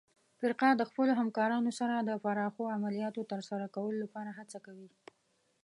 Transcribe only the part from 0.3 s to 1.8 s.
فرقه د خپلو همکارانو